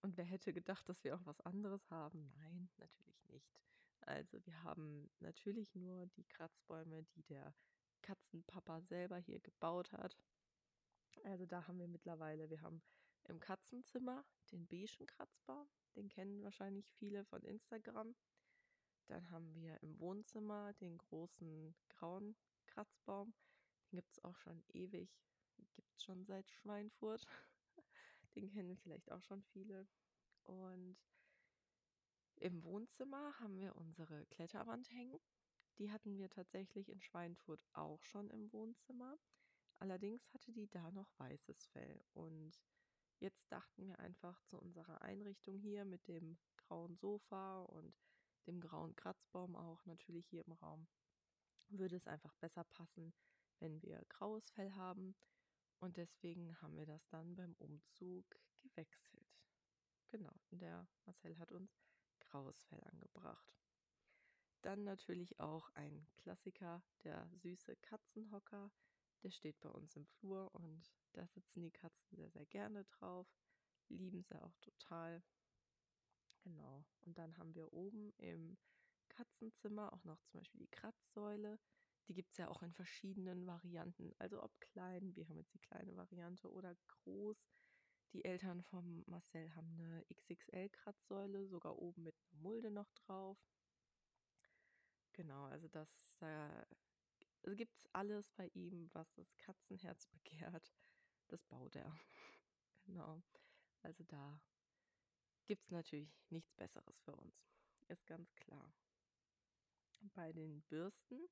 Und 0.01 0.17
wer 0.17 0.25
hätte 0.25 0.53
gedacht, 0.53 0.87
dass 0.87 1.03
wir 1.03 1.15
auch 1.15 1.25
was 1.25 1.41
anderes 1.41 1.89
haben? 1.89 2.31
Nein, 2.35 2.69
natürlich 2.77 3.25
nicht. 3.25 3.59
Also 4.01 4.45
wir 4.45 4.63
haben 4.63 5.09
natürlich 5.19 5.73
nur 5.73 6.05
die 6.05 6.25
Kratzbäume, 6.25 7.03
die 7.15 7.23
der 7.23 7.55
Katzenpapa 8.03 8.81
selber 8.81 9.17
hier 9.17 9.39
gebaut 9.39 9.91
hat. 9.91 10.15
Also 11.23 11.47
da 11.47 11.67
haben 11.67 11.79
wir 11.79 11.87
mittlerweile, 11.87 12.49
wir 12.51 12.61
haben 12.61 12.83
im 13.23 13.39
Katzenzimmer 13.39 14.23
den 14.51 14.67
beigen 14.67 15.07
Kratzbaum, 15.07 15.67
den 15.95 16.09
kennen 16.09 16.43
wahrscheinlich 16.43 16.91
viele 16.91 17.25
von 17.25 17.43
Instagram. 17.43 18.15
Dann 19.07 19.29
haben 19.31 19.55
wir 19.55 19.81
im 19.81 19.99
Wohnzimmer 19.99 20.73
den 20.73 20.97
großen 20.97 21.75
grauen 21.89 22.35
Kratzbaum. 22.67 23.33
Gibt 23.95 24.11
es 24.11 24.23
auch 24.23 24.37
schon 24.37 24.63
ewig, 24.73 25.09
gibt 25.75 25.93
es 25.93 26.03
schon 26.03 26.25
seit 26.25 26.49
Schweinfurt. 26.51 27.25
Den 28.35 28.49
kennen 28.49 28.77
vielleicht 28.77 29.11
auch 29.11 29.23
schon 29.23 29.41
viele. 29.43 29.87
Und 30.43 30.97
im 32.35 32.63
Wohnzimmer 32.63 33.39
haben 33.39 33.57
wir 33.57 33.75
unsere 33.75 34.25
Kletterwand 34.27 34.91
hängen. 34.91 35.19
Die 35.77 35.91
hatten 35.91 36.17
wir 36.17 36.29
tatsächlich 36.29 36.89
in 36.89 37.01
Schweinfurt 37.01 37.65
auch 37.73 38.03
schon 38.03 38.29
im 38.29 38.51
Wohnzimmer. 38.51 39.17
Allerdings 39.79 40.33
hatte 40.33 40.51
die 40.51 40.69
da 40.69 40.91
noch 40.91 41.17
weißes 41.17 41.67
Fell. 41.67 42.03
Und 42.13 42.61
jetzt 43.19 43.51
dachten 43.51 43.87
wir 43.87 43.99
einfach 43.99 44.41
zu 44.43 44.57
unserer 44.57 45.01
Einrichtung 45.01 45.57
hier 45.57 45.85
mit 45.85 46.07
dem 46.07 46.37
grauen 46.57 46.95
Sofa 46.97 47.61
und 47.63 47.95
dem 48.47 48.59
grauen 48.59 48.95
Kratzbaum 48.95 49.55
auch 49.55 49.85
natürlich 49.85 50.27
hier 50.27 50.45
im 50.45 50.53
Raum, 50.53 50.87
würde 51.69 51.95
es 51.95 52.07
einfach 52.07 52.35
besser 52.35 52.63
passen, 52.63 53.13
wenn 53.59 53.81
wir 53.81 54.03
graues 54.09 54.49
Fell 54.51 54.71
haben. 54.73 55.15
Und 55.79 55.97
deswegen 55.97 56.59
haben 56.61 56.77
wir 56.77 56.85
das 56.85 57.07
dann 57.09 57.35
beim 57.35 57.53
Umzug 57.57 58.25
gewechselt. 58.59 59.27
Genau, 60.07 60.33
der 60.51 60.87
Marcel 61.05 61.37
hat 61.37 61.51
uns 61.51 61.83
graues 62.19 62.63
Fell 62.63 62.83
angebracht. 62.85 63.55
Dann 64.61 64.83
natürlich 64.83 65.39
auch 65.39 65.69
ein 65.75 66.07
Klassiker, 66.17 66.83
der 67.03 67.29
süße 67.35 67.75
Katzenhocker. 67.77 68.71
Der 69.23 69.31
steht 69.31 69.59
bei 69.59 69.69
uns 69.69 69.95
im 69.95 70.05
Flur 70.05 70.53
und 70.55 70.91
da 71.13 71.27
sitzen 71.27 71.61
die 71.61 71.71
Katzen 71.71 72.15
sehr, 72.15 72.31
sehr 72.31 72.45
gerne 72.45 72.83
drauf. 72.85 73.27
Lieben 73.89 74.23
sie 74.23 74.41
auch 74.41 74.57
total. 74.57 75.23
Genau. 76.41 76.85
Und 77.01 77.17
dann 77.17 77.37
haben 77.37 77.53
wir 77.53 77.73
oben 77.73 78.11
im 78.17 78.57
Katzenzimmer 79.09 79.93
auch 79.93 80.03
noch 80.03 80.21
zum 80.23 80.39
Beispiel 80.39 80.61
die 80.61 80.71
Kratzsäule. 80.71 81.59
Die 82.07 82.13
gibt 82.13 82.31
es 82.31 82.37
ja 82.37 82.49
auch 82.49 82.61
in 82.61 82.73
verschiedenen 82.73 83.47
Varianten. 83.47 84.13
Also 84.19 84.43
ob 84.43 84.59
klein, 84.59 85.15
wir 85.15 85.27
haben 85.27 85.37
jetzt 85.37 85.53
die 85.53 85.59
kleine 85.59 85.95
Variante, 85.95 86.51
oder 86.51 86.75
groß. 86.87 87.47
Die 88.13 88.23
Eltern 88.23 88.61
von 88.63 89.03
Marcel 89.07 89.53
haben 89.55 89.69
eine 89.71 90.05
XXL-Kratzsäule, 90.13 91.47
sogar 91.47 91.77
oben 91.79 92.03
mit 92.03 92.15
einer 92.15 92.41
Mulde 92.41 92.71
noch 92.71 92.91
drauf. 92.91 93.37
Genau, 95.13 95.45
also 95.45 95.67
das 95.69 96.21
äh, 96.21 97.55
gibt 97.55 97.75
es 97.77 97.87
alles 97.93 98.31
bei 98.33 98.47
ihm, 98.53 98.89
was 98.93 99.13
das 99.13 99.35
Katzenherz 99.37 100.05
begehrt. 100.11 100.73
Das 101.27 101.43
baut 101.45 101.75
er. 101.75 101.93
genau. 102.85 103.23
Also 103.81 104.03
da 104.03 104.39
gibt 105.45 105.63
es 105.63 105.71
natürlich 105.71 106.13
nichts 106.29 106.53
Besseres 106.53 106.99
für 107.01 107.15
uns. 107.15 107.45
Ist 107.87 108.05
ganz 108.05 108.33
klar. 108.35 108.73
Bei 110.13 110.33
den 110.33 110.61
Bürsten 110.63 111.27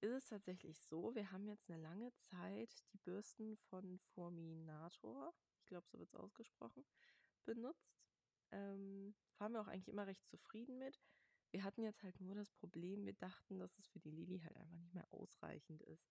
ist 0.00 0.12
es 0.12 0.26
tatsächlich 0.26 0.78
so, 0.78 1.14
wir 1.14 1.32
haben 1.32 1.48
jetzt 1.48 1.70
eine 1.70 1.82
lange 1.82 2.14
Zeit 2.14 2.84
die 2.92 2.98
Bürsten 2.98 3.56
von 3.56 3.98
Forminator, 4.14 5.34
ich 5.58 5.66
glaube, 5.66 5.86
so 5.88 5.98
wird 5.98 6.08
es 6.08 6.14
ausgesprochen, 6.14 6.84
benutzt. 7.44 8.04
Ähm, 8.52 9.14
waren 9.38 9.52
wir 9.52 9.60
auch 9.60 9.68
eigentlich 9.68 9.88
immer 9.88 10.06
recht 10.06 10.26
zufrieden 10.28 10.78
mit. 10.78 11.00
Wir 11.50 11.64
hatten 11.64 11.82
jetzt 11.82 12.02
halt 12.02 12.20
nur 12.20 12.34
das 12.34 12.50
Problem, 12.52 13.04
wir 13.04 13.14
dachten, 13.14 13.58
dass 13.58 13.78
es 13.78 13.86
für 13.88 14.00
die 14.00 14.10
Lilly 14.10 14.40
halt 14.40 14.56
einfach 14.56 14.78
nicht 14.78 14.94
mehr 14.94 15.12
ausreichend 15.12 15.82
ist. 15.82 16.08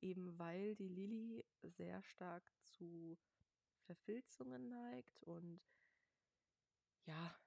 Eben 0.00 0.38
weil 0.38 0.74
die 0.74 0.88
Lilly 0.88 1.44
sehr 1.62 2.02
stark 2.02 2.50
zu 2.62 3.18
Verfilzungen 3.86 4.68
neigt 4.68 5.22
und 5.22 5.60
ja, 7.04 7.38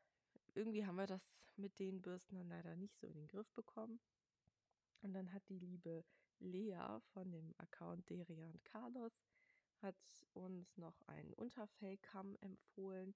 irgendwie 0.54 0.86
haben 0.86 0.96
wir 0.96 1.08
das 1.08 1.48
mit 1.58 1.80
den 1.80 2.02
Bürsten 2.02 2.36
dann 2.36 2.50
leider 2.50 2.76
nicht 2.76 2.98
so 2.98 3.08
in 3.08 3.14
den 3.14 3.28
Griff 3.28 3.52
bekommen. 3.54 4.00
Und 5.02 5.14
dann 5.14 5.32
hat 5.34 5.48
die 5.50 5.60
liebe 5.60 6.04
Lea 6.40 7.00
von 7.14 7.32
dem 7.32 7.54
Account 7.58 8.10
Deria 8.10 8.48
und 8.50 8.64
Carlos 8.66 9.26
hat 9.82 9.96
uns 10.34 10.78
noch 10.78 11.02
einen 11.08 11.34
Unterfellkamm 11.34 12.36
empfohlen. 12.42 13.16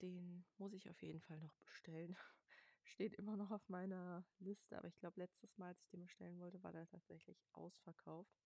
Den 0.00 0.44
muss 0.58 0.72
ich 0.72 0.88
auf 0.90 1.02
jeden 1.02 1.20
Fall 1.20 1.38
noch 1.40 1.54
bestellen. 1.56 2.16
Steht 2.84 3.14
immer 3.14 3.36
noch 3.36 3.50
auf 3.50 3.68
meiner 3.68 4.24
Liste, 4.38 4.76
aber 4.76 4.88
ich 4.88 4.98
glaube, 4.98 5.20
letztes 5.20 5.56
Mal, 5.56 5.68
als 5.68 5.80
ich 5.80 5.88
den 5.88 6.02
bestellen 6.02 6.38
wollte, 6.40 6.62
war 6.62 6.72
der 6.72 6.86
tatsächlich 6.86 7.44
ausverkauft. 7.52 8.42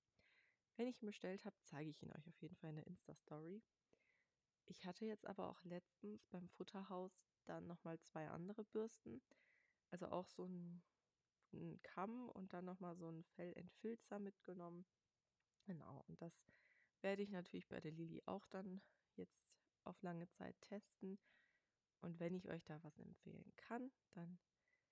Wenn 0.76 0.88
ich 0.88 1.02
ihn 1.02 1.06
bestellt 1.06 1.44
habe, 1.44 1.56
zeige 1.62 1.90
ich 1.90 2.02
ihn 2.02 2.12
euch 2.12 2.28
auf 2.28 2.40
jeden 2.42 2.56
Fall 2.56 2.70
in 2.70 2.76
der 2.76 2.86
Insta-Story. 2.86 3.62
Ich 4.66 4.84
hatte 4.84 5.06
jetzt 5.06 5.26
aber 5.26 5.48
auch 5.48 5.64
letztens 5.64 6.26
beim 6.26 6.48
Futterhaus 6.48 7.30
dann 7.46 7.66
nochmal 7.66 7.98
zwei 8.00 8.28
andere 8.28 8.64
Bürsten. 8.64 9.22
Also 9.90 10.08
auch 10.08 10.28
so 10.28 10.44
ein 10.44 10.82
einen 11.52 11.80
Kamm 11.82 12.28
und 12.28 12.52
dann 12.52 12.64
nochmal 12.64 12.96
so 12.96 13.08
einen 13.08 13.24
Fellentfilzer 13.24 14.18
mitgenommen. 14.18 14.86
Genau, 15.64 16.04
und 16.08 16.20
das 16.20 16.44
werde 17.00 17.22
ich 17.22 17.30
natürlich 17.30 17.68
bei 17.68 17.80
der 17.80 17.92
Lili 17.92 18.22
auch 18.26 18.46
dann 18.46 18.82
jetzt 19.14 19.58
auf 19.84 20.02
lange 20.02 20.28
Zeit 20.28 20.60
testen. 20.60 21.18
Und 22.00 22.20
wenn 22.20 22.34
ich 22.34 22.48
euch 22.48 22.64
da 22.64 22.82
was 22.82 22.98
empfehlen 22.98 23.52
kann, 23.56 23.90
dann 24.12 24.38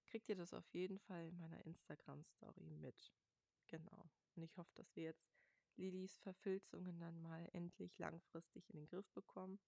kriegt 0.06 0.28
ihr 0.28 0.36
das 0.36 0.54
auf 0.54 0.68
jeden 0.72 0.98
Fall 0.98 1.28
in 1.28 1.38
meiner 1.38 1.64
Instagram-Story 1.64 2.70
mit. 2.70 3.12
Genau. 3.66 4.10
Und 4.34 4.42
ich 4.42 4.56
hoffe, 4.56 4.72
dass 4.74 4.94
wir 4.96 5.04
jetzt 5.04 5.32
Lilis 5.76 6.18
Verfilzungen 6.18 6.98
dann 7.00 7.20
mal 7.20 7.48
endlich 7.52 7.98
langfristig 7.98 8.70
in 8.70 8.76
den 8.76 8.86
Griff 8.86 9.10
bekommen, 9.12 9.58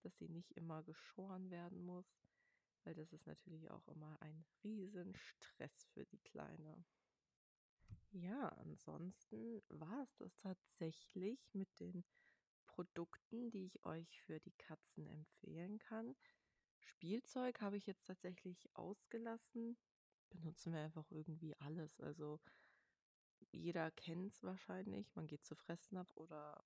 dass 0.00 0.16
sie 0.18 0.28
nicht 0.28 0.52
immer 0.52 0.82
geschoren 0.82 1.50
werden 1.50 1.84
muss 1.84 2.27
weil 2.88 2.94
das 2.94 3.12
ist 3.12 3.26
natürlich 3.26 3.70
auch 3.70 3.86
immer 3.88 4.16
ein 4.22 4.46
Riesenstress 4.64 5.84
für 5.92 6.06
die 6.06 6.20
Kleine. 6.20 6.86
Ja, 8.12 8.48
ansonsten 8.48 9.60
war 9.68 10.02
es 10.02 10.16
das 10.16 10.38
tatsächlich 10.38 11.52
mit 11.52 11.68
den 11.80 12.02
Produkten, 12.66 13.50
die 13.50 13.66
ich 13.66 13.84
euch 13.84 14.22
für 14.22 14.40
die 14.40 14.52
Katzen 14.52 15.06
empfehlen 15.06 15.78
kann. 15.78 16.16
Spielzeug 16.78 17.60
habe 17.60 17.76
ich 17.76 17.84
jetzt 17.84 18.06
tatsächlich 18.06 18.74
ausgelassen. 18.74 19.76
Benutzen 20.30 20.72
wir 20.72 20.80
einfach 20.80 21.10
irgendwie 21.10 21.54
alles. 21.56 22.00
Also 22.00 22.40
jeder 23.50 23.90
kennt 23.90 24.32
es 24.32 24.42
wahrscheinlich. 24.42 25.14
Man 25.14 25.26
geht 25.26 25.44
zu 25.44 25.54
Fressnapf 25.54 26.16
oder 26.16 26.64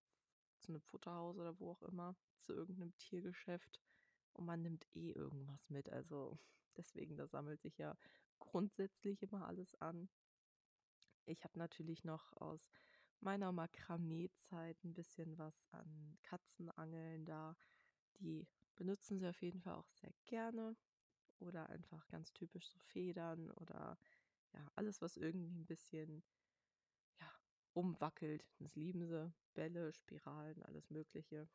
zu 0.61 0.71
einem 0.71 0.83
Futterhaus 0.83 1.37
oder 1.37 1.59
wo 1.59 1.73
auch 1.73 1.83
immer, 1.83 2.15
zu 2.39 2.53
irgendeinem 2.53 2.97
Tiergeschäft 2.99 3.81
und 4.35 4.47
man 4.47 4.63
nimmt 4.63 4.87
eh 4.95 5.11
irgendwas 5.13 5.69
mit. 5.71 5.89
Also 5.91 6.39
deswegen, 6.77 7.17
da 7.17 7.27
sammelt 7.27 7.61
sich 7.63 7.79
ja 7.79 7.97
grundsätzlich 8.39 9.23
immer 9.23 9.47
alles 9.47 9.75
an. 9.77 10.09
Ich 11.27 11.45
habe 11.45 11.59
natürlich 11.59 12.05
noch 12.05 12.33
aus 12.35 12.69
meiner 13.21 13.53
Makramee-Zeit 13.53 14.83
ein 14.85 14.95
bisschen 14.95 15.39
was 15.39 15.69
an 15.71 16.19
Katzenangeln 16.23 17.25
da. 17.25 17.57
Die 18.19 18.47
benutzen 18.75 19.19
sie 19.19 19.29
auf 19.29 19.41
jeden 19.43 19.61
Fall 19.61 19.75
auch 19.75 19.91
sehr 19.91 20.13
gerne. 20.25 20.77
Oder 21.39 21.69
einfach 21.71 22.07
ganz 22.09 22.33
typisch 22.33 22.69
so 22.69 22.79
Federn 22.79 23.51
oder 23.53 23.99
ja, 24.53 24.67
alles, 24.75 25.01
was 25.01 25.17
irgendwie 25.17 25.59
ein 25.59 25.67
bisschen 25.67 26.23
ja, 27.21 27.31
rumwackelt. 27.75 28.45
Das 28.59 28.77
lieben 28.77 29.07
sie. 29.07 29.33
Bälle, 29.55 29.93
Spiralen, 29.93 30.63
alles 30.63 30.91
Mögliche. 30.91 31.49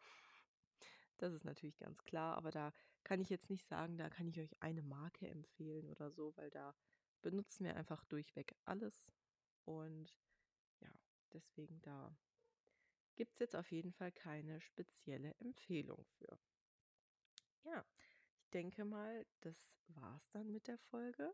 Das 1.17 1.33
ist 1.33 1.45
natürlich 1.45 1.77
ganz 1.77 2.03
klar, 2.03 2.37
aber 2.37 2.51
da 2.51 2.73
kann 3.03 3.21
ich 3.21 3.29
jetzt 3.29 3.49
nicht 3.49 3.65
sagen, 3.65 3.97
da 3.97 4.09
kann 4.09 4.27
ich 4.27 4.39
euch 4.39 4.61
eine 4.61 4.83
Marke 4.83 5.27
empfehlen 5.27 5.89
oder 5.89 6.11
so, 6.11 6.35
weil 6.37 6.49
da 6.51 6.75
benutzen 7.21 7.65
wir 7.65 7.75
einfach 7.75 8.05
durchweg 8.05 8.55
alles. 8.65 9.11
Und 9.65 10.19
ja, 10.79 10.91
deswegen 11.33 11.81
da 11.81 12.15
gibt 13.15 13.33
es 13.33 13.39
jetzt 13.39 13.55
auf 13.55 13.71
jeden 13.71 13.91
Fall 13.91 14.11
keine 14.11 14.61
spezielle 14.61 15.33
Empfehlung 15.39 16.05
für. 16.17 16.39
Ja, 17.63 17.83
ich 18.37 18.49
denke 18.51 18.85
mal, 18.85 19.25
das 19.41 19.77
war 19.87 20.15
es 20.17 20.29
dann 20.29 20.51
mit 20.51 20.67
der 20.67 20.77
Folge. 20.77 21.33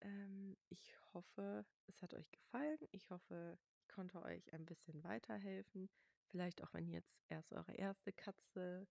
Ähm, 0.00 0.56
ich 0.68 0.94
hoffe, 1.14 1.64
es 1.86 2.02
hat 2.02 2.14
euch 2.14 2.30
gefallen. 2.30 2.78
Ich 2.90 3.10
hoffe, 3.10 3.58
ich 3.76 3.88
konnte 3.88 4.22
euch 4.22 4.52
ein 4.52 4.66
bisschen 4.66 5.02
weiterhelfen. 5.04 5.88
Vielleicht 6.30 6.62
auch, 6.62 6.72
wenn 6.72 6.86
ihr 6.86 6.94
jetzt 6.94 7.20
erst 7.28 7.52
eure 7.52 7.72
erste 7.72 8.12
Katze 8.12 8.86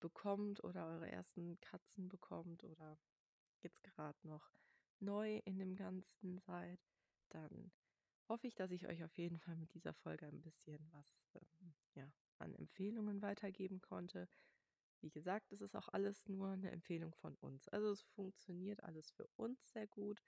bekommt 0.00 0.64
oder 0.64 0.86
eure 0.86 1.10
ersten 1.10 1.60
Katzen 1.60 2.08
bekommt 2.08 2.64
oder 2.64 2.98
jetzt 3.62 3.82
gerade 3.82 4.18
noch 4.26 4.50
neu 4.98 5.38
in 5.44 5.58
dem 5.58 5.76
Ganzen 5.76 6.38
seid, 6.38 6.80
dann 7.28 7.72
hoffe 8.28 8.46
ich, 8.46 8.54
dass 8.54 8.70
ich 8.70 8.88
euch 8.88 9.04
auf 9.04 9.16
jeden 9.18 9.38
Fall 9.38 9.56
mit 9.56 9.74
dieser 9.74 9.92
Folge 9.94 10.26
ein 10.26 10.40
bisschen 10.40 10.90
was 10.92 11.06
ähm, 11.34 11.74
ja, 11.94 12.12
an 12.38 12.54
Empfehlungen 12.54 13.22
weitergeben 13.22 13.80
konnte. 13.80 14.28
Wie 15.00 15.10
gesagt, 15.10 15.52
es 15.52 15.60
ist 15.60 15.76
auch 15.76 15.88
alles 15.88 16.28
nur 16.28 16.50
eine 16.50 16.70
Empfehlung 16.70 17.14
von 17.14 17.34
uns. 17.36 17.68
Also 17.68 17.90
es 17.90 18.02
funktioniert 18.02 18.82
alles 18.82 19.10
für 19.10 19.26
uns 19.36 19.70
sehr 19.72 19.86
gut. 19.86 20.22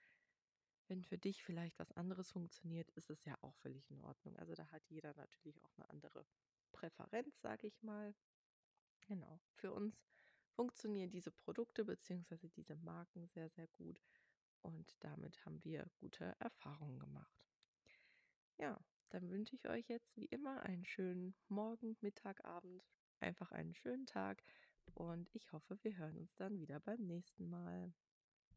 Wenn 0.87 1.03
für 1.03 1.17
dich 1.17 1.43
vielleicht 1.43 1.79
was 1.79 1.91
anderes 1.91 2.31
funktioniert, 2.31 2.89
ist 2.91 3.09
es 3.09 3.23
ja 3.23 3.37
auch 3.41 3.55
völlig 3.55 3.89
in 3.89 4.01
Ordnung. 4.01 4.35
Also 4.37 4.53
da 4.53 4.67
hat 4.67 4.83
jeder 4.89 5.13
natürlich 5.13 5.63
auch 5.63 5.77
eine 5.77 5.89
andere 5.89 6.25
Präferenz, 6.73 7.39
sage 7.39 7.67
ich 7.67 7.81
mal. 7.81 8.13
Genau. 9.07 9.39
Für 9.53 9.71
uns 9.71 10.05
funktionieren 10.51 11.11
diese 11.11 11.31
Produkte 11.31 11.85
bzw. 11.85 12.49
diese 12.49 12.75
Marken 12.75 13.27
sehr, 13.27 13.49
sehr 13.49 13.67
gut. 13.67 14.01
Und 14.61 14.95
damit 14.99 15.45
haben 15.45 15.63
wir 15.63 15.89
gute 15.99 16.35
Erfahrungen 16.39 16.99
gemacht. 16.99 17.47
Ja, 18.57 18.79
dann 19.09 19.29
wünsche 19.29 19.55
ich 19.55 19.69
euch 19.69 19.87
jetzt 19.89 20.15
wie 20.17 20.25
immer 20.25 20.63
einen 20.63 20.85
schönen 20.85 21.35
Morgen, 21.47 21.97
Mittag, 22.01 22.43
Abend, 22.45 22.83
einfach 23.19 23.51
einen 23.51 23.73
schönen 23.73 24.05
Tag 24.05 24.41
und 24.93 25.29
ich 25.35 25.51
hoffe, 25.51 25.77
wir 25.81 25.97
hören 25.97 26.17
uns 26.17 26.35
dann 26.35 26.59
wieder 26.59 26.79
beim 26.79 27.01
nächsten 27.01 27.49
Mal. 27.49 27.93